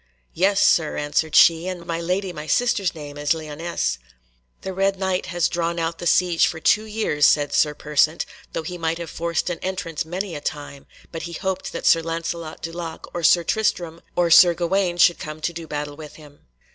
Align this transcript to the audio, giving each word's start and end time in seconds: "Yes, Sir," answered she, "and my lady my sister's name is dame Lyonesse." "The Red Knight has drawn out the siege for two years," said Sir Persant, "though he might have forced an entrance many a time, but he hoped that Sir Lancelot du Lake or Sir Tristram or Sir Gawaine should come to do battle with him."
"Yes, 0.33 0.59
Sir," 0.59 0.97
answered 0.97 1.35
she, 1.35 1.67
"and 1.67 1.85
my 1.85 2.01
lady 2.01 2.33
my 2.33 2.47
sister's 2.47 2.95
name 2.95 3.19
is 3.19 3.29
dame 3.33 3.41
Lyonesse." 3.41 3.99
"The 4.61 4.73
Red 4.73 4.97
Knight 4.97 5.27
has 5.27 5.47
drawn 5.47 5.77
out 5.77 5.99
the 5.99 6.07
siege 6.07 6.47
for 6.47 6.59
two 6.59 6.85
years," 6.85 7.23
said 7.27 7.53
Sir 7.53 7.75
Persant, 7.75 8.25
"though 8.53 8.63
he 8.63 8.79
might 8.79 8.97
have 8.97 9.11
forced 9.11 9.51
an 9.51 9.59
entrance 9.59 10.03
many 10.03 10.33
a 10.33 10.41
time, 10.41 10.87
but 11.11 11.21
he 11.29 11.33
hoped 11.33 11.71
that 11.73 11.85
Sir 11.85 12.01
Lancelot 12.01 12.63
du 12.63 12.71
Lake 12.71 13.13
or 13.13 13.21
Sir 13.21 13.43
Tristram 13.43 14.01
or 14.15 14.31
Sir 14.31 14.55
Gawaine 14.55 14.97
should 14.97 15.19
come 15.19 15.39
to 15.39 15.53
do 15.53 15.67
battle 15.67 15.95
with 15.95 16.15
him." 16.15 16.47